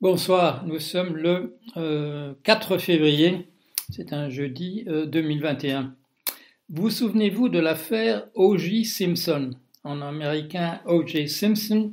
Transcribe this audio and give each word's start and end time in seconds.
Bonsoir, 0.00 0.64
nous 0.64 0.78
sommes 0.78 1.16
le 1.16 1.58
4 2.44 2.72
euh, 2.72 2.78
février, 2.78 3.48
c'est 3.90 4.12
un 4.12 4.28
jeudi 4.28 4.84
2021. 4.86 5.80
Euh, 5.80 5.86
vous 6.68 6.88
souvenez-vous 6.88 7.48
de 7.48 7.58
l'affaire 7.58 8.28
O.J. 8.34 8.84
Simpson 8.84 9.56
En 9.82 10.00
américain, 10.00 10.80
O.J. 10.86 11.28
Simpson, 11.28 11.92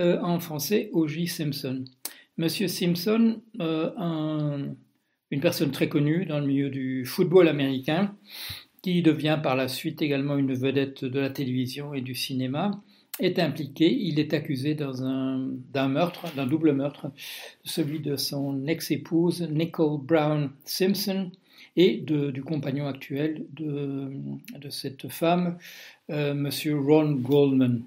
euh, 0.00 0.18
en 0.22 0.40
français, 0.40 0.90
O.J. 0.92 1.28
Simpson. 1.28 1.84
Monsieur 2.36 2.66
Simpson, 2.66 3.40
une 3.60 5.40
personne 5.40 5.70
très 5.70 5.88
connue 5.88 6.26
dans 6.26 6.40
le 6.40 6.46
milieu 6.46 6.68
du 6.68 7.04
football 7.04 7.46
américain, 7.46 8.16
qui 8.82 9.02
devient 9.02 9.38
par 9.40 9.54
la 9.54 9.68
suite 9.68 10.02
également 10.02 10.36
une 10.36 10.52
vedette 10.52 11.04
de 11.04 11.20
la 11.20 11.30
télévision 11.30 11.94
et 11.94 12.00
du 12.00 12.16
cinéma, 12.16 12.72
est 13.20 13.38
impliqué. 13.38 13.92
Il 13.92 14.18
est 14.18 14.34
accusé 14.34 14.74
d'un 14.74 15.88
meurtre, 15.88 16.26
d'un 16.34 16.46
double 16.46 16.72
meurtre, 16.72 17.10
celui 17.64 18.00
de 18.00 18.16
son 18.16 18.66
ex-épouse 18.66 19.42
Nicole 19.42 20.00
Brown 20.00 20.50
Simpson 20.64 21.30
et 21.76 21.98
du 21.98 22.42
compagnon 22.42 22.86
actuel 22.86 23.46
de, 23.52 24.10
cette 24.70 25.08
femme, 25.08 25.58
euh, 26.10 26.34
Monsieur 26.34 26.78
Ron 26.78 27.12
Goldman. 27.12 27.82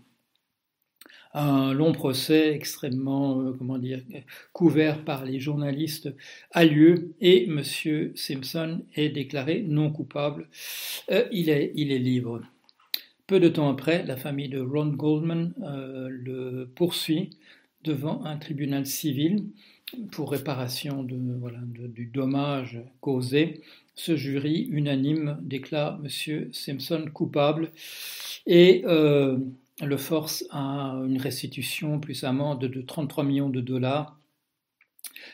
Un 1.33 1.73
long 1.73 1.91
procès 1.91 2.53
extrêmement, 2.55 3.39
euh, 3.39 3.53
comment 3.57 3.77
dire, 3.77 4.01
couvert 4.51 5.03
par 5.05 5.25
les 5.25 5.39
journalistes 5.39 6.09
a 6.51 6.65
lieu 6.65 7.13
et 7.21 7.45
Monsieur 7.47 8.13
Simpson 8.15 8.81
est 8.95 9.09
déclaré 9.09 9.61
non 9.61 9.91
coupable. 9.91 10.49
Euh, 11.11 11.27
il, 11.31 11.49
est, 11.49 11.71
il 11.75 11.91
est 11.91 11.99
libre. 11.99 12.41
Peu 13.29 13.39
de 13.39 13.47
temps 13.47 13.69
après, 13.69 14.03
la 14.07 14.17
famille 14.17 14.49
de 14.49 14.59
Ron 14.59 14.87
Goldman 14.87 15.53
euh, 15.61 16.09
le 16.09 16.67
poursuit 16.73 17.29
devant 17.83 18.25
un 18.25 18.37
tribunal 18.37 18.87
civil 18.87 19.45
pour 20.11 20.31
réparation 20.31 21.03
du 21.03 22.05
dommage 22.11 22.81
causé. 23.01 23.61
Ce 23.93 24.15
jury 24.15 24.67
unanime 24.71 25.37
déclare 25.43 26.01
M. 26.03 26.49
Simpson 26.51 27.05
coupable 27.13 27.69
et 28.47 28.81
euh, 28.87 29.37
le 29.79 29.97
force 29.97 30.43
à 30.49 30.99
une 31.07 31.21
restitution 31.21 31.99
plus 31.99 32.23
amende 32.23 32.61
de 32.65 32.81
33 32.81 33.25
millions 33.25 33.49
de 33.49 33.61
dollars 33.61 34.18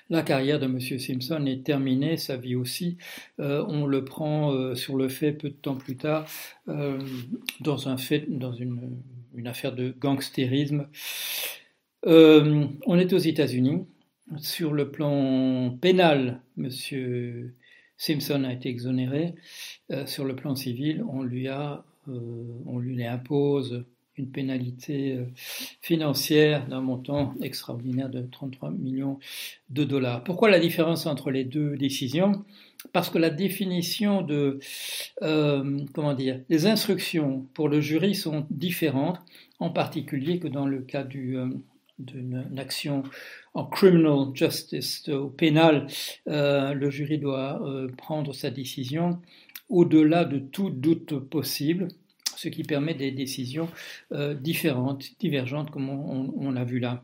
la 0.09 0.21
carrière 0.21 0.59
de 0.59 0.65
M. 0.65 0.79
Simpson 0.79 1.45
est 1.45 1.65
terminée, 1.65 2.17
sa 2.17 2.37
vie 2.37 2.55
aussi. 2.55 2.97
Euh, 3.39 3.65
on 3.67 3.85
le 3.85 4.05
prend 4.05 4.53
euh, 4.53 4.75
sur 4.75 4.95
le 4.95 5.09
fait 5.09 5.31
peu 5.31 5.49
de 5.49 5.55
temps 5.55 5.75
plus 5.75 5.97
tard 5.97 6.27
euh, 6.67 6.99
dans, 7.61 7.87
un 7.89 7.97
fait, 7.97 8.25
dans 8.27 8.53
une, 8.53 9.01
affaire 9.45 9.73
de 9.73 9.95
gangstérisme. 9.99 10.87
on 12.03 12.99
est 12.99 13.13
aux 13.13 13.17
États-Unis. 13.17 13.85
Sur 14.37 14.73
le 14.73 14.89
plan 14.89 15.77
pénal, 15.79 16.41
M. 16.57 16.69
Simpson 17.97 18.43
a 18.43 18.53
été 18.53 18.69
exonéré. 18.69 19.35
sur 20.07 20.25
le 20.25 20.35
plan 20.35 20.55
civil, 20.55 21.03
on 21.07 21.21
lui, 21.21 21.47
a, 21.47 21.85
on 22.07 22.79
lui 22.79 23.05
impose 23.05 23.85
une 24.17 24.29
pénalité 24.29 25.13
euh, 25.13 25.25
financière 25.81 26.67
d'un 26.67 26.81
montant 26.81 27.33
extraordinaire 27.41 28.09
de 28.09 28.21
33 28.21 28.71
millions 28.71 29.19
de 29.69 29.83
dollars. 29.83 30.23
Pourquoi 30.23 30.49
la 30.49 30.59
différence 30.59 31.05
entre 31.05 31.31
les 31.31 31.43
deux 31.43 31.75
décisions? 31.75 32.45
Parce 32.93 33.09
que 33.09 33.17
la 33.17 33.29
définition 33.29 34.21
de, 34.21 34.59
euh, 35.21 35.79
comment 35.93 36.13
dire, 36.13 36.41
les 36.49 36.67
instructions 36.67 37.45
pour 37.53 37.67
le 37.67 37.81
jury 37.81 38.15
sont 38.15 38.45
différentes, 38.49 39.19
en 39.59 39.69
particulier 39.69 40.39
que 40.39 40.47
dans 40.47 40.67
le 40.67 40.81
cas 40.81 41.05
euh, 41.15 41.49
d'une 41.97 42.45
action 42.57 43.03
en 43.53 43.65
criminal 43.65 44.27
justice, 44.33 45.07
au 45.09 45.29
pénal, 45.29 45.87
le 46.25 46.89
jury 46.89 47.19
doit 47.19 47.61
prendre 47.97 48.33
sa 48.33 48.49
décision 48.49 49.21
au-delà 49.69 50.25
de 50.25 50.39
tout 50.39 50.69
doute 50.69 51.17
possible 51.19 51.87
ce 52.35 52.49
qui 52.49 52.63
permet 52.63 52.93
des 52.93 53.11
décisions 53.11 53.69
euh, 54.11 54.33
différentes, 54.33 55.05
divergentes, 55.19 55.71
comme 55.71 55.89
on, 55.89 56.51
l'a 56.51 56.63
vu 56.63 56.79
là. 56.79 57.03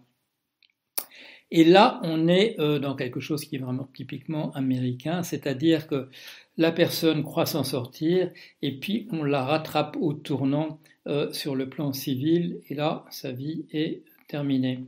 Et 1.53 1.65
là, 1.65 1.99
on 2.03 2.27
est 2.27 2.57
euh, 2.59 2.79
dans 2.79 2.95
quelque 2.95 3.19
chose 3.19 3.43
qui 3.43 3.57
est 3.57 3.59
vraiment 3.59 3.89
typiquement 3.93 4.51
américain, 4.53 5.21
c'est-à-dire 5.23 5.87
que 5.87 6.09
la 6.57 6.71
personne 6.71 7.23
croit 7.23 7.45
s'en 7.45 7.63
sortir 7.63 8.31
et 8.61 8.79
puis 8.79 9.07
on 9.11 9.23
la 9.23 9.43
rattrape 9.43 9.97
au 9.99 10.13
tournant 10.13 10.79
euh, 11.07 11.31
sur 11.33 11.55
le 11.55 11.67
plan 11.67 11.91
civil 11.91 12.61
et 12.69 12.75
là, 12.75 13.05
sa 13.09 13.31
vie 13.31 13.65
est 13.71 14.03
terminée. 14.29 14.85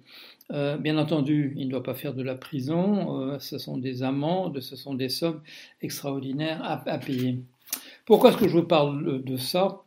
bien 0.49 0.97
entendu, 0.97 1.53
il 1.57 1.65
ne 1.65 1.71
doit 1.71 1.83
pas 1.83 1.95
faire 1.95 2.13
de 2.13 2.23
la 2.23 2.35
prison, 2.35 3.37
ce 3.39 3.57
sont 3.57 3.77
des 3.77 4.01
amendes, 4.01 4.61
ce 4.61 4.77
sont 4.77 4.93
des 4.93 5.09
sommes 5.09 5.41
extraordinaires 5.81 6.61
à 6.63 6.97
payer. 6.97 7.39
Pourquoi 8.05 8.29
est-ce 8.29 8.37
que 8.37 8.47
je 8.47 8.57
vous 8.57 8.67
parle 8.67 9.21
de 9.23 9.35
ça? 9.35 9.83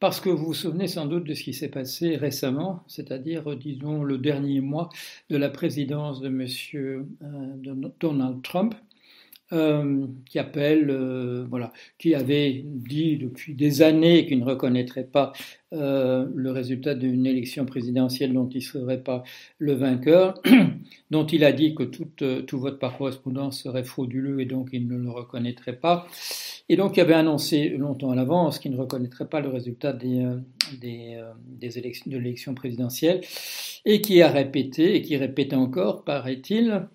Parce 0.00 0.20
que 0.20 0.28
vous 0.28 0.46
vous 0.46 0.54
souvenez 0.54 0.86
sans 0.86 1.06
doute 1.06 1.24
de 1.24 1.34
ce 1.34 1.42
qui 1.42 1.52
s'est 1.52 1.68
passé 1.68 2.16
récemment, 2.16 2.84
c'est-à-dire, 2.86 3.56
disons, 3.56 4.04
le 4.04 4.18
dernier 4.18 4.60
mois 4.60 4.88
de 5.28 5.36
la 5.36 5.48
présidence 5.48 6.20
de 6.20 6.28
M. 6.28 6.46
Euh, 6.74 7.90
Donald 8.00 8.42
Trump, 8.42 8.74
euh, 9.54 10.06
qui 10.26 10.38
appelle, 10.38 10.90
euh, 10.90 11.46
voilà, 11.48 11.72
qui 11.96 12.14
avait 12.14 12.60
dit 12.66 13.16
depuis 13.16 13.54
des 13.54 13.80
années 13.80 14.26
qu'il 14.26 14.40
ne 14.40 14.44
reconnaîtrait 14.44 15.06
pas 15.06 15.32
euh, 15.72 16.26
le 16.34 16.50
résultat 16.50 16.94
d'une 16.94 17.24
élection 17.24 17.64
présidentielle 17.64 18.34
dont 18.34 18.46
il 18.50 18.58
ne 18.58 18.62
serait 18.62 19.02
pas 19.02 19.22
le 19.56 19.72
vainqueur, 19.72 20.34
dont 21.10 21.24
il 21.24 21.44
a 21.44 21.52
dit 21.52 21.74
que 21.74 21.84
tout, 21.84 22.08
tout 22.46 22.60
vote 22.60 22.78
par 22.78 22.98
correspondance 22.98 23.62
serait 23.62 23.84
frauduleux 23.84 24.40
et 24.40 24.44
donc 24.44 24.68
il 24.74 24.86
ne 24.86 24.98
le 24.98 25.08
reconnaîtrait 25.08 25.76
pas, 25.76 26.06
et 26.68 26.76
donc 26.76 26.98
il 26.98 27.00
avait 27.00 27.14
annoncé 27.14 27.70
longtemps 27.70 28.10
à 28.10 28.16
l'avance 28.16 28.58
qu'il 28.58 28.72
ne 28.72 28.76
reconnaîtrait 28.76 29.28
pas 29.28 29.40
le 29.40 29.48
résultat 29.48 29.94
des, 29.94 30.26
des, 30.78 31.18
des 31.58 31.78
élections, 31.78 32.10
de 32.10 32.18
l'élection 32.18 32.54
présidentielle, 32.54 33.22
et 33.86 34.02
qui 34.02 34.20
a 34.20 34.28
répété, 34.28 34.96
et 34.96 35.00
qui 35.00 35.16
répète 35.16 35.54
encore, 35.54 36.04
paraît-il, 36.04 36.86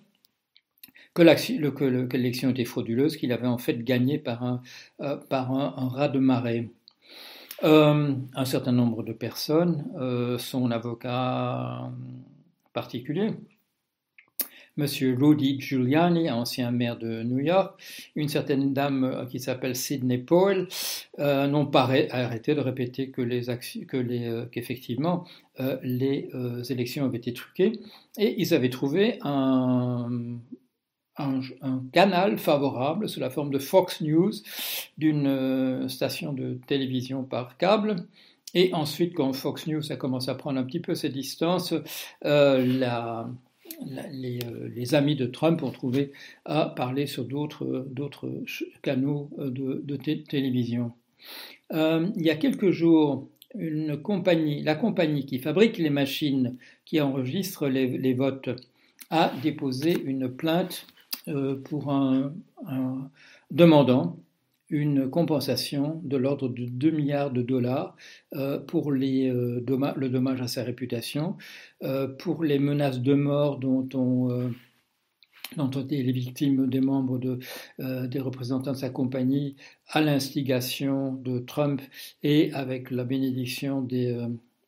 que 1.13 2.13
l'élection 2.15 2.49
était 2.49 2.65
frauduleuse, 2.65 3.17
qu'il 3.17 3.31
avait 3.31 3.47
en 3.47 3.57
fait 3.57 3.83
gagné 3.83 4.17
par 4.17 4.43
un, 4.43 4.61
euh, 5.01 6.07
de 6.07 6.19
marée. 6.19 6.69
Euh, 7.63 8.13
un 8.35 8.45
certain 8.45 8.73
nombre 8.73 9.03
de 9.03 9.13
personnes, 9.13 9.85
euh, 9.97 10.37
son 10.37 10.71
avocat 10.71 11.91
particulier, 12.73 13.31
Monsieur 14.75 15.15
Rudy 15.15 15.61
Giuliani, 15.61 16.31
ancien 16.31 16.71
maire 16.71 16.97
de 16.97 17.21
New 17.21 17.37
York, 17.37 17.79
une 18.15 18.27
certaine 18.27 18.73
dame 18.73 19.27
qui 19.29 19.39
s'appelle 19.39 19.75
Sidney 19.75 20.17
Powell, 20.17 20.67
n'ont 21.19 21.67
pas 21.67 21.83
arrêté 22.09 22.55
de 22.55 22.59
répéter 22.59 23.11
que 23.11 23.21
les 23.21 23.43
que 23.87 23.97
les, 23.97 24.45
qu'effectivement 24.51 25.25
les 25.83 26.27
élections 26.71 27.05
avaient 27.05 27.19
été 27.19 27.33
truquées 27.33 27.79
et 28.17 28.41
ils 28.41 28.55
avaient 28.55 28.71
trouvé 28.71 29.19
un, 29.21 30.09
un, 31.17 31.41
canal 31.91 32.37
favorable 32.37 33.07
sous 33.07 33.19
la 33.19 33.29
forme 33.29 33.51
de 33.51 33.59
Fox 33.59 34.01
News 34.01 34.31
d'une 34.97 35.27
euh, 35.27 35.87
station 35.87 36.33
de 36.33 36.59
télévision 36.67 37.23
par 37.23 37.57
câble. 37.57 38.07
Et 38.55 38.73
ensuite, 38.73 39.13
quand 39.13 39.33
Fox 39.33 39.67
News 39.67 39.91
a 39.91 39.95
commencé 39.95 40.29
à 40.29 40.35
prendre 40.35 40.59
un 40.59 40.63
petit 40.63 40.79
peu 40.79 40.95
ses 40.95 41.09
distances, 41.09 41.73
euh, 41.73 41.83
euh, 42.25 43.23
les, 44.11 44.95
amis 44.95 45.15
de 45.15 45.25
Trump 45.25 45.63
ont 45.63 45.71
trouvé 45.71 46.11
à 46.45 46.65
parler 46.65 47.07
sur 47.07 47.25
d'autres 47.25 48.43
canaux 48.83 49.31
de, 49.37 49.95
télévision. 49.95 50.91
il 51.71 52.11
y 52.17 52.29
a 52.29 52.35
quelques 52.35 52.69
jours, 52.69 53.27
une 53.55 53.97
compagnie, 54.01 54.61
la 54.61 54.75
compagnie 54.75 55.25
qui 55.25 55.39
fabrique 55.39 55.77
les 55.77 55.89
machines 55.89 56.57
qui 56.85 57.01
enregistrent 57.01 57.67
les, 57.67 58.13
votes 58.13 58.49
a 59.09 59.31
déposé 59.41 59.95
une 60.05 60.29
plainte 60.29 60.87
pour 61.65 61.91
un, 61.91 62.33
demandant 63.51 64.19
une 64.69 65.09
compensation 65.09 66.01
de 66.03 66.17
l'ordre 66.17 66.49
de 66.49 66.65
2 66.65 66.91
milliards 66.91 67.31
de 67.31 67.41
dollars 67.41 67.95
euh, 68.33 68.59
pour 68.59 68.91
les, 68.91 69.29
euh, 69.29 69.63
le 69.95 70.09
dommage 70.09 70.41
à 70.41 70.47
sa 70.47 70.63
réputation, 70.63 71.37
pour 72.19 72.43
les 72.43 72.59
menaces 72.59 73.01
de 73.01 73.13
mort 73.13 73.59
dont 73.59 73.87
on 73.93 74.51
ont 75.55 75.69
été 75.69 76.01
les 76.01 76.11
victimes 76.11 76.67
des 76.67 76.81
membres 76.81 77.19
de, 77.19 77.37
des 78.07 78.19
représentants 78.19 78.71
de 78.71 78.77
sa 78.77 78.89
compagnie 78.89 79.55
à 79.87 80.01
l'instigation 80.01 81.13
de 81.13 81.37
Trump 81.37 81.79
et 82.23 82.51
avec 82.53 82.89
la 82.89 83.03
bénédiction 83.03 83.81
des, 83.81 84.17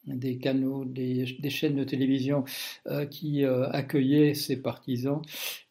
des 0.07 0.38
canaux, 0.38 0.86
des, 0.86 1.25
chaînes 1.50 1.75
de 1.75 1.84
télévision 1.84 2.44
euh, 2.88 3.06
qui 3.06 3.44
euh, 3.44 3.69
accueillaient 3.69 4.34
ses 4.34 4.57
partisans 4.57 5.22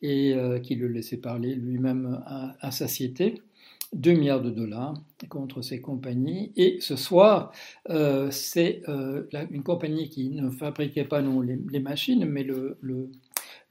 et 0.02 0.34
euh, 0.34 0.58
qui 0.58 0.74
le 0.74 0.88
laissaient 0.88 1.18
parler 1.18 1.54
lui-même 1.54 2.22
à, 2.26 2.70
satiété. 2.70 3.42
2 3.92 4.12
milliards 4.12 4.42
de 4.42 4.50
dollars 4.50 5.00
contre 5.28 5.62
ces 5.62 5.80
compagnies. 5.80 6.50
Et 6.56 6.78
ce 6.80 6.96
soir, 6.96 7.52
c'est 8.30 8.82
une 9.52 9.62
compagnie 9.62 10.08
qui 10.08 10.30
ne 10.30 10.50
fabriquait 10.50 11.04
pas 11.04 11.22
non 11.22 11.40
les, 11.40 11.78
machines, 11.78 12.24
mais 12.24 12.42
le 12.42 12.76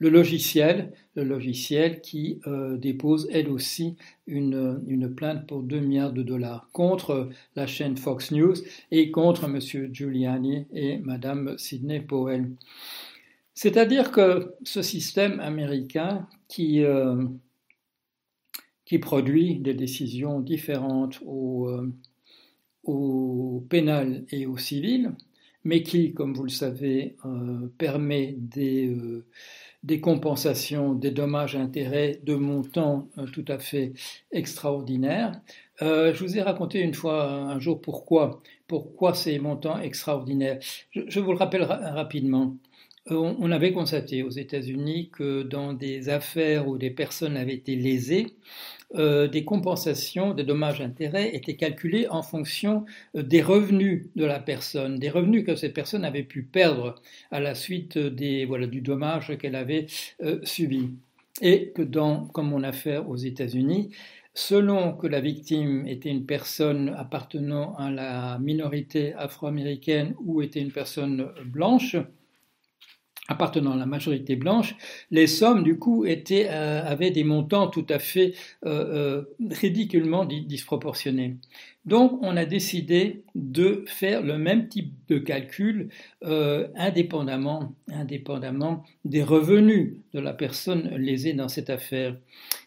logiciel, 0.00 0.92
le 1.14 1.24
logiciel 1.24 2.00
qui 2.00 2.40
euh, 2.46 2.76
dépose 2.76 3.28
elle 3.32 3.48
aussi 3.48 3.96
une, 4.26 4.82
une, 4.86 5.14
plainte 5.14 5.46
pour 5.46 5.62
2 5.62 5.80
milliards 5.80 6.12
de 6.12 6.22
dollars 6.22 6.68
contre 6.72 7.30
la 7.56 7.66
chaîne 7.66 7.96
Fox 7.96 8.30
News 8.32 8.54
et 8.90 9.10
contre 9.10 9.44
M. 9.44 9.60
Giuliani 9.92 10.66
et 10.72 10.98
Mme 10.98 11.56
Sidney 11.58 12.00
Powell. 12.00 12.50
C'est-à-dire 13.54 14.10
que 14.10 14.54
ce 14.64 14.82
système 14.82 15.38
américain 15.40 16.26
qui, 16.48 16.82
euh, 16.82 17.24
qui 18.84 18.98
produit 18.98 19.60
des 19.60 19.74
décisions 19.74 20.40
différentes 20.40 21.20
au, 21.24 21.68
euh, 21.68 21.92
au 22.84 23.64
pénal 23.68 24.24
et 24.30 24.46
au 24.46 24.56
civil, 24.56 25.12
mais 25.64 25.82
qui, 25.82 26.12
comme 26.12 26.34
vous 26.34 26.44
le 26.44 26.50
savez, 26.50 27.16
euh, 27.24 27.68
permet 27.78 28.34
des, 28.38 28.88
euh, 28.88 29.24
des, 29.84 30.00
compensations, 30.00 30.94
des 30.94 31.10
dommages-intérêts 31.12 32.20
de 32.24 32.34
montants 32.34 33.08
euh, 33.18 33.26
tout 33.26 33.44
à 33.48 33.58
fait 33.58 33.92
extraordinaires. 34.32 35.40
je 35.80 36.18
vous 36.18 36.36
ai 36.36 36.42
raconté 36.42 36.80
une 36.80 36.94
fois, 36.94 37.30
un 37.30 37.60
jour, 37.60 37.80
pourquoi, 37.80 38.42
pourquoi 38.66 39.14
ces 39.14 39.38
montants 39.38 39.78
extraordinaires. 39.78 40.58
Je, 40.92 41.20
vous 41.20 41.32
le 41.32 41.38
rappelle 41.38 41.62
rapidement. 41.62 42.56
On, 43.10 43.36
on, 43.38 43.50
avait 43.50 43.72
constaté 43.72 44.22
aux 44.22 44.30
États-Unis 44.30 45.10
que 45.12 45.42
dans 45.42 45.74
des 45.74 46.08
affaires 46.08 46.68
où 46.68 46.78
des 46.78 46.90
personnes 46.90 47.36
avaient 47.36 47.54
été 47.54 47.76
lésées, 47.76 48.36
euh, 48.96 49.26
des 49.28 49.44
compensations, 49.44 50.34
des 50.34 50.44
dommages-intérêts 50.44 51.34
étaient 51.34 51.56
calculés 51.56 52.06
en 52.08 52.22
fonction 52.22 52.84
euh, 53.16 53.22
des 53.22 53.42
revenus 53.42 54.06
de 54.14 54.24
la 54.24 54.38
personne, 54.38 54.98
des 54.98 55.10
revenus 55.10 55.44
que 55.44 55.56
cette 55.56 55.74
personne 55.74 56.04
avait 56.04 56.22
pu 56.22 56.42
perdre 56.42 56.94
à 57.30 57.40
la 57.40 57.54
suite 57.54 57.98
du 57.98 58.80
dommage 58.80 59.36
qu'elle 59.38 59.56
avait 59.56 59.86
euh, 60.22 60.38
subi. 60.44 60.90
Et 61.40 61.72
que 61.74 61.82
dans, 61.82 62.26
comme 62.26 62.52
on 62.52 62.62
a 62.62 62.72
fait 62.72 62.98
aux 62.98 63.16
États-Unis, 63.16 63.90
selon 64.34 64.92
que 64.92 65.08
la 65.08 65.20
victime 65.20 65.86
était 65.88 66.10
une 66.10 66.26
personne 66.26 66.94
appartenant 66.96 67.74
à 67.74 67.90
la 67.90 68.38
minorité 68.38 69.14
afro-américaine 69.14 70.14
ou 70.24 70.42
était 70.42 70.60
une 70.60 70.70
personne 70.70 71.32
blanche, 71.44 71.96
appartenant 73.28 73.72
à 73.72 73.76
la 73.76 73.86
majorité 73.86 74.36
blanche, 74.36 74.76
les 75.10 75.26
sommes 75.26 75.62
du 75.62 75.78
coup 75.78 76.04
étaient, 76.04 76.48
euh, 76.50 76.84
avaient 76.84 77.10
des 77.10 77.24
montants 77.24 77.68
tout 77.68 77.86
à 77.88 77.98
fait 77.98 78.34
euh, 78.66 79.24
euh, 79.40 79.48
ridiculement 79.50 80.24
disproportionnés. 80.24 81.36
Donc 81.84 82.18
on 82.22 82.36
a 82.36 82.46
décidé 82.46 83.24
de 83.34 83.84
faire 83.86 84.22
le 84.22 84.38
même 84.38 84.68
type 84.68 84.92
de 85.08 85.18
calcul 85.18 85.90
euh, 86.24 86.68
indépendamment, 86.76 87.74
indépendamment 87.92 88.84
des 89.04 89.22
revenus 89.22 89.96
de 90.14 90.20
la 90.20 90.32
personne 90.32 90.88
lésée 90.96 91.34
dans 91.34 91.48
cette 91.48 91.68
affaire. 91.68 92.16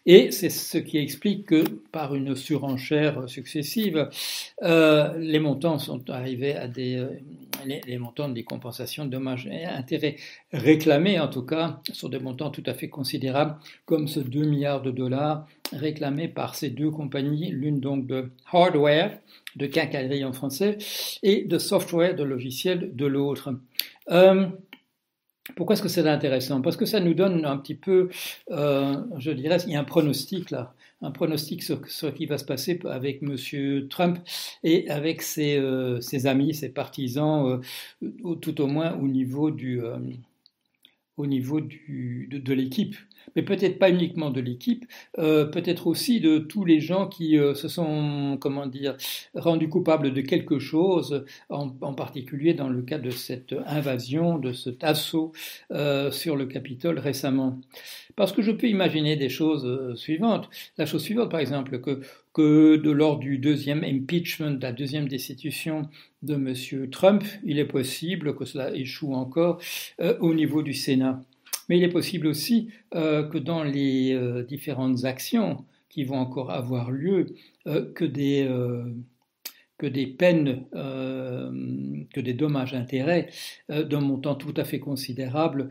Et 0.06 0.30
c'est 0.30 0.50
ce 0.50 0.78
qui 0.78 0.98
explique 0.98 1.46
que 1.46 1.64
par 1.90 2.14
une 2.14 2.36
surenchère 2.36 3.28
successive, 3.28 4.08
euh, 4.62 5.18
les 5.18 5.40
montants 5.40 5.78
sont 5.78 6.08
arrivés 6.10 6.54
à 6.54 6.68
des 6.68 7.04
les, 7.64 7.98
montants 7.98 8.28
des 8.28 8.44
compensations 8.44 9.04
dommages 9.04 9.46
et 9.46 9.64
intérêts 9.64 10.16
réclamés 10.52 11.18
en 11.20 11.28
tout 11.28 11.42
cas 11.42 11.80
sur 11.92 12.08
des 12.08 12.18
montants 12.18 12.50
tout 12.50 12.62
à 12.66 12.74
fait 12.74 12.88
considérables 12.88 13.56
comme 13.84 14.08
ce 14.08 14.20
2 14.20 14.44
milliards 14.44 14.82
de 14.82 14.90
dollars 14.90 15.46
réclamés 15.72 16.28
par 16.28 16.54
ces 16.54 16.70
deux 16.70 16.90
compagnies, 16.90 17.50
l'une 17.50 17.80
donc 17.80 18.06
de 18.06 18.30
hardware, 18.52 19.18
de 19.56 19.66
quincaillerie 19.66 20.24
en 20.24 20.32
français, 20.32 20.78
et 21.22 21.44
de 21.44 21.58
software, 21.58 22.14
de 22.14 22.24
logiciel 22.24 22.94
de 22.94 23.06
l'autre. 23.06 23.54
Euh, 24.10 24.46
pourquoi 25.56 25.74
est-ce 25.74 25.82
que 25.82 25.88
c'est 25.88 26.06
intéressant? 26.06 26.60
Parce 26.60 26.76
que 26.76 26.86
ça 26.86 27.00
nous 27.00 27.14
donne 27.14 27.44
un 27.44 27.56
petit 27.56 27.74
peu, 27.74 28.10
euh, 28.50 28.96
je 29.18 29.30
dirais, 29.30 29.58
il 29.66 29.72
y 29.72 29.76
a 29.76 29.80
un 29.80 29.84
pronostic 29.84 30.50
là, 30.50 30.74
un 31.00 31.10
pronostic 31.10 31.62
sur, 31.62 31.86
ce 31.88 32.06
qui 32.06 32.26
va 32.26 32.38
se 32.38 32.44
passer 32.44 32.80
avec 32.84 33.22
M. 33.22 33.88
Trump 33.88 34.18
et 34.64 34.88
avec 34.90 35.22
ses, 35.22 35.56
euh, 35.56 36.00
amis, 36.24 36.54
ses 36.54 36.70
partisans, 36.70 37.60
tout 38.40 38.60
au 38.60 38.66
moins 38.66 38.94
au 38.98 39.06
niveau 39.06 39.50
du, 39.50 39.80
au 41.16 41.26
niveau 41.26 41.60
du, 41.60 42.28
de 42.32 42.54
l'équipe 42.54 42.96
mais 43.36 43.42
peut-être 43.42 43.78
pas 43.78 43.90
uniquement 43.90 44.30
de 44.30 44.40
l'équipe, 44.40 44.84
euh, 45.18 45.44
peut-être 45.44 45.86
aussi 45.86 46.20
de 46.20 46.38
tous 46.38 46.64
les 46.64 46.80
gens 46.80 47.06
qui 47.06 47.38
euh, 47.38 47.54
se 47.54 47.68
sont, 47.68 48.38
comment 48.40 48.66
dire, 48.66 48.96
rendus 49.34 49.68
coupables 49.68 50.12
de 50.12 50.20
quelque 50.20 50.58
chose, 50.58 51.24
en, 51.48 51.68
particulier 51.94 52.54
dans 52.54 52.68
le 52.68 52.82
cas 52.82 52.98
de 52.98 53.10
cette 53.10 53.54
invasion, 53.66 54.38
de 54.38 54.52
cet 54.52 54.84
assaut 54.84 55.32
euh, 55.72 56.10
sur 56.10 56.36
le 56.36 56.46
Capitole 56.46 56.98
récemment. 56.98 57.58
Parce 58.16 58.32
que 58.32 58.42
je 58.42 58.50
peux 58.50 58.68
imaginer 58.68 59.16
des 59.16 59.28
choses 59.28 59.94
suivantes. 59.96 60.48
La 60.76 60.86
chose 60.86 61.02
suivante, 61.02 61.30
par 61.30 61.40
exemple, 61.40 61.80
que, 61.80 62.00
que 62.32 62.76
de, 62.76 62.90
lors 62.90 63.18
du 63.18 63.38
deuxième 63.38 63.84
impeachment, 63.84 64.58
de 64.58 64.62
la 64.62 64.72
deuxième 64.72 65.08
destitution 65.08 65.88
de 66.22 66.34
M. 66.34 66.90
Trump, 66.90 67.24
il 67.44 67.58
est 67.58 67.64
possible 67.64 68.34
que 68.34 68.44
cela 68.44 68.74
échoue 68.74 69.14
encore 69.14 69.60
au 70.20 70.34
niveau 70.34 70.62
du 70.62 70.74
Sénat. 70.74 71.20
Mais 71.68 71.78
il 71.78 71.84
est 71.84 71.88
possible 71.88 72.26
aussi 72.26 72.70
euh, 72.94 73.28
que 73.28 73.38
dans 73.38 73.62
les 73.62 74.12
euh, 74.14 74.42
différentes 74.42 75.04
actions 75.04 75.64
qui 75.88 76.04
vont 76.04 76.18
encore 76.18 76.50
avoir 76.50 76.90
lieu, 76.90 77.34
euh, 77.66 77.92
que 77.92 78.04
des 78.04 78.48
que 79.78 79.86
des 79.86 80.08
peines, 80.08 80.64
que 80.72 82.20
des 82.20 82.34
dommages-intérêts 82.34 83.30
d'un 83.68 84.00
montant 84.00 84.34
tout 84.34 84.52
à 84.56 84.64
fait 84.64 84.80
considérable 84.80 85.68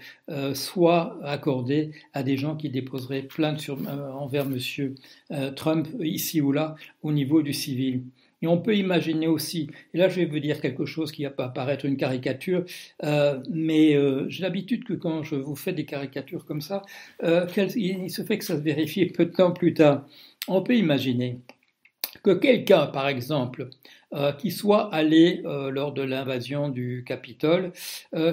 soient 0.53 1.19
accordés 1.25 1.91
à 2.13 2.23
des 2.23 2.37
gens 2.37 2.55
qui 2.55 2.69
déposeraient 2.69 3.23
plainte 3.23 3.69
envers 3.69 4.45
M. 4.45 4.95
Trump 5.57 5.89
ici 5.99 6.39
ou 6.39 6.53
là 6.53 6.75
au 7.03 7.11
niveau 7.11 7.41
du 7.41 7.51
civil. 7.51 8.03
Et 8.41 8.47
on 8.47 8.59
peut 8.59 8.75
imaginer 8.75 9.27
aussi, 9.27 9.69
et 9.93 9.97
là 9.97 10.09
je 10.09 10.17
vais 10.17 10.25
vous 10.25 10.39
dire 10.39 10.61
quelque 10.61 10.85
chose 10.85 11.11
qui 11.11 11.23
va 11.25 11.49
paraître 11.49 11.85
une 11.85 11.97
caricature, 11.97 12.65
euh, 13.03 13.39
mais 13.49 13.95
euh, 13.95 14.29
j'ai 14.29 14.43
l'habitude 14.43 14.83
que 14.83 14.93
quand 14.93 15.23
je 15.23 15.35
vous 15.35 15.55
fais 15.55 15.73
des 15.73 15.85
caricatures 15.85 16.45
comme 16.45 16.61
ça, 16.61 16.83
euh, 17.23 17.47
il 17.75 18.11
se 18.11 18.21
fait 18.21 18.37
que 18.37 18.45
ça 18.45 18.55
se 18.55 18.61
vérifie 18.61 19.05
peu 19.07 19.25
de 19.25 19.31
temps 19.31 19.51
plus 19.51 19.73
tard. 19.73 20.05
On 20.47 20.61
peut 20.61 20.75
imaginer 20.75 21.39
que 22.23 22.31
quelqu'un, 22.31 22.87
par 22.87 23.07
exemple, 23.07 23.69
qui 24.39 24.51
soit 24.51 24.93
allé 24.93 25.41
lors 25.43 25.91
de 25.93 26.01
l'invasion 26.01 26.69
du 26.69 27.03
Capitole, 27.05 27.73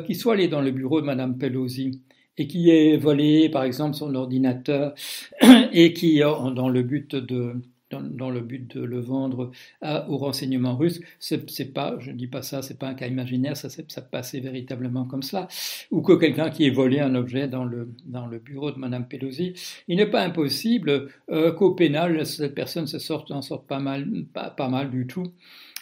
qui 0.06 0.14
soit 0.14 0.34
allé 0.34 0.48
dans 0.48 0.60
le 0.60 0.70
bureau 0.70 1.00
de 1.00 1.06
Madame 1.06 1.36
Pelosi, 1.36 2.00
et 2.38 2.46
qui 2.46 2.70
ait 2.70 2.96
volé, 2.96 3.48
par 3.48 3.64
exemple, 3.64 3.94
son 3.96 4.14
ordinateur, 4.14 4.94
et 5.72 5.92
qui, 5.92 6.20
dans 6.20 6.68
le 6.68 6.82
but 6.82 7.16
de 7.16 7.56
dans, 8.02 8.30
le 8.30 8.40
but 8.40 8.76
de 8.76 8.82
le 8.82 9.00
vendre 9.00 9.50
à, 9.80 10.08
aux 10.08 10.16
renseignements 10.16 10.76
russes. 10.76 11.00
C'est 11.18 11.72
pas, 11.72 11.96
je 12.00 12.10
ne 12.10 12.16
dis 12.16 12.26
pas 12.26 12.42
ça, 12.42 12.62
c'est 12.62 12.78
pas 12.78 12.88
un 12.88 12.94
cas 12.94 13.06
imaginaire, 13.06 13.56
ça, 13.56 13.68
ça 13.68 14.02
passait 14.02 14.40
véritablement 14.40 15.04
comme 15.04 15.22
cela. 15.22 15.48
Ou 15.90 16.02
que 16.02 16.12
quelqu'un 16.12 16.50
qui 16.50 16.64
ait 16.64 16.70
volé 16.70 17.00
un 17.00 17.14
objet 17.14 17.48
dans 17.48 17.64
le, 17.64 17.88
dans 18.06 18.26
le 18.26 18.38
bureau 18.38 18.70
de 18.70 18.78
Madame 18.78 19.06
Pelosi. 19.06 19.54
Il 19.88 19.96
n'est 19.96 20.10
pas 20.10 20.22
impossible 20.22 21.08
euh, 21.30 21.52
qu'au 21.52 21.74
pénal, 21.74 22.24
cette 22.26 22.54
personne 22.54 22.86
se 22.86 22.98
sorte, 22.98 23.30
en 23.30 23.42
sorte 23.42 23.66
pas 23.66 23.80
mal, 23.80 24.06
pas, 24.32 24.50
pas 24.50 24.68
mal 24.68 24.90
du 24.90 25.06
tout 25.06 25.32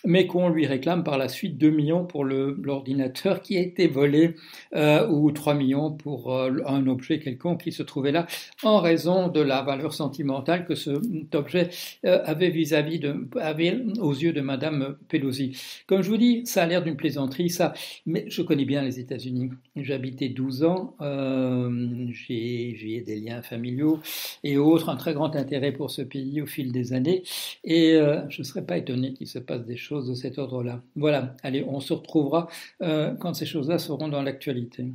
mais 0.05 0.27
qu'on 0.27 0.49
lui 0.49 0.67
réclame 0.67 1.05
par 1.05 1.19
la 1.19 1.29
suite 1.29 1.59
2 1.59 1.71
millions 1.71 2.05
pour 2.05 2.25
l'ordinateur 2.25 3.43
qui 3.43 3.57
a 3.57 3.61
été 3.61 3.87
volé 3.89 4.37
euh, 4.75 5.09
ou 5.09 5.31
3 5.31 5.55
millions 5.55 5.93
pour 5.93 6.33
euh, 6.33 6.51
un 6.67 6.87
objet 6.87 7.19
quelconque 7.19 7.63
qui 7.63 7.73
se 7.73 7.83
trouvait 7.83 8.13
là 8.13 8.27
en 8.63 8.81
raison 8.81 9.29
de 9.29 9.41
la 9.41 9.63
valeur 9.63 9.95
sentimentale 9.95 10.65
que 10.65 10.75
cet 10.75 11.35
objet 11.35 11.71
euh, 12.05 12.23
avait 12.25 12.51
vis-à-vis 12.51 12.99
de, 12.99 13.29
avait 13.41 13.83
aux 14.01 14.13
yeux 14.13 14.33
de 14.33 14.41
Madame 14.41 14.97
Pelosi. 15.09 15.57
Comme 15.87 16.03
je 16.03 16.09
vous 16.09 16.17
dis, 16.17 16.47
ça 16.47 16.63
a 16.63 16.67
l'air 16.67 16.83
d'une 16.83 16.97
plaisanterie, 16.97 17.51
ça, 17.51 17.75
mais 18.07 18.25
je 18.29 18.43
connais 18.43 18.65
bien 18.65 18.83
les 18.83 19.01
États-Unis. 19.01 19.51
Habité 19.91 20.29
12 20.29 20.65
ans, 20.65 20.97
euh, 21.01 22.07
j'ai 22.13 23.03
des 23.05 23.17
liens 23.17 23.43
familiaux 23.43 24.01
et 24.45 24.57
autres, 24.57 24.89
un 24.89 24.97
très 24.97 25.15
grand 25.15 25.35
intérêt 25.37 25.73
pour 25.73 25.91
ce 25.91 26.03
pays 26.03 26.41
au 26.41 26.47
fil 26.47 26.73
des 26.73 26.93
années, 26.93 27.23
et 27.65 27.95
euh, 27.95 28.29
je 28.29 28.41
ne 28.41 28.45
serais 28.45 28.65
pas 28.65 28.79
étonné 28.79 29.13
qu'il 29.13 29.27
se 29.27 29.39
passe 29.39 29.65
des 29.65 29.77
de 30.01 30.15
cet 30.15 30.39
ordre-là. 30.39 30.83
Voilà, 30.97 31.37
allez, 31.43 31.65
on 31.65 31.81
se 31.81 31.93
retrouvera 31.93 32.49
euh, 32.83 33.15
quand 33.15 33.35
ces 33.35 33.47
choses-là 33.47 33.79
seront 33.79 34.09
dans 34.09 34.23
l'actualité. 34.23 34.93